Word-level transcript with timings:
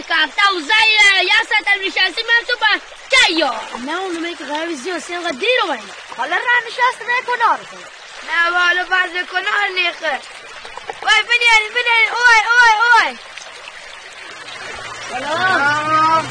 کفته 0.00 0.48
و 0.56 0.60
زیر 0.60 1.22
یا 1.22 1.40
ساعت 1.48 1.68
نشستی 1.86 2.22
من 2.22 2.46
تو 2.48 2.56
با 2.60 2.80
کیا 3.10 3.54
نه 3.86 4.00
اونو 4.00 4.20
می 4.20 4.34
که 4.34 4.44
قرار 4.44 4.74
زیاد 4.74 4.98
سی 4.98 5.14
انقدر 5.14 5.38
دیر 5.38 5.48
رو 5.62 5.68
باید 5.68 5.80
حالا 6.16 6.36
را 6.36 6.42
نشست 6.66 7.00
می 7.00 7.26
کنار 7.26 7.58
نه 8.26 8.58
حالا 8.58 8.84
فرض 8.84 9.12
کنار 9.32 9.68
نیخه 9.74 10.20
وای 11.02 11.22
بنیاری 11.22 11.68
بنیاری 11.74 12.08
اوی 12.10 12.40
اوی 12.50 12.72
اوی 13.08 13.18
سلام 15.10 16.24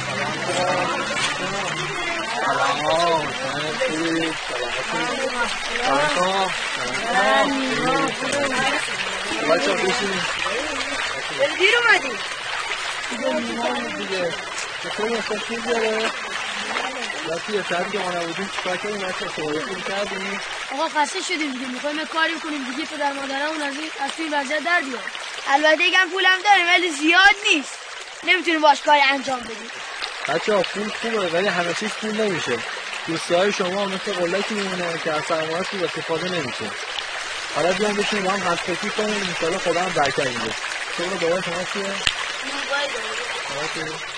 دیر 13.10 13.28
اومدی 13.28 13.94
دیگه. 13.94 14.34
چطور 14.84 15.14
احساسی 15.14 15.56
داره. 15.56 16.12
وقتی 17.30 17.54
یه 17.54 17.66
ساعت 17.70 17.92
که 17.92 18.00
ما 18.00 18.12
نبودیم 18.12 18.50
چیکار 18.56 18.78
کردیم 18.78 19.00
بچه 19.00 19.28
صحبت 19.36 19.88
کردیم؟ 19.88 20.40
آقا 20.74 20.90
خسته 20.90 21.22
شدیم 21.22 21.52
دیگه. 21.52 21.68
می‌خوایم 21.68 22.06
کاری 22.06 22.34
کنیم 22.40 22.64
دیگه. 22.64 22.86
پدر 22.86 23.14
مادرمون 23.14 23.62
از 23.62 23.74
این 23.74 23.92
از 24.00 24.12
توی 24.18 24.30
وضعیت 24.30 24.64
در 24.64 24.82
بیاد. 24.82 25.04
البته 25.48 25.84
یکم 25.84 26.10
پولم 26.10 26.38
داریم 26.50 26.68
ولی 26.68 26.92
زیاد 26.92 27.36
نیست. 27.54 27.78
نمی‌تونیم 28.24 28.62
باش 28.62 28.82
کاری 28.82 29.02
انجام 29.02 29.40
بدیم. 29.40 29.72
بچه 30.28 30.56
ها 30.56 30.62
پول 30.62 30.90
خوبه 31.02 31.28
ولی 31.28 31.48
همه 31.48 31.74
چیز 31.74 31.90
پول 31.90 32.22
نمیشه. 32.22 32.58
دوسته 33.08 33.38
های 33.38 33.54
شما 33.54 33.86
مثل 33.86 34.14
قلکی 34.14 34.54
میمونه 34.54 35.00
که 35.04 35.14
از 35.14 35.22
سرمایه 35.30 35.64
خوب 35.64 35.84
استفاده 35.84 36.30
نمیشه. 36.30 36.66
حالا 37.56 37.72
بیان 37.74 37.96
بشین 37.96 38.24
با 38.24 38.32
هم 38.32 38.54
حسفکی 38.54 38.90
کنیم. 38.90 39.28
انشاءالله 39.30 39.60
خدا 39.60 39.82
هم 39.82 39.90
برکت 39.90 40.28
میده. 40.28 40.54
شما 40.98 41.16
بابا 41.22 41.42
شما 41.42 41.64
چیه؟ 41.74 41.94
Friday. 42.90 43.84
Okay. 43.86 44.13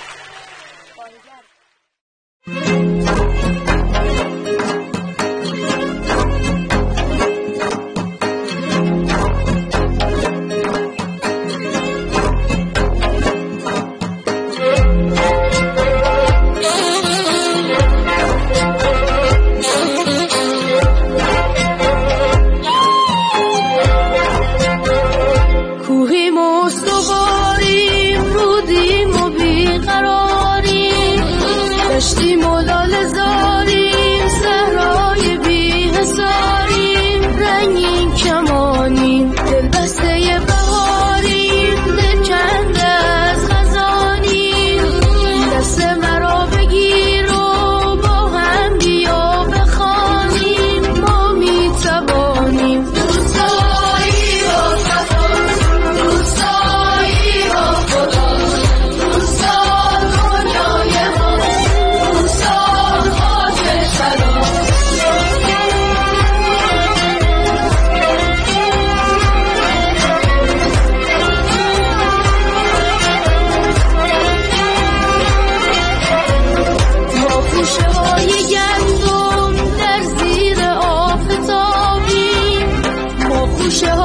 show. 83.75 84.04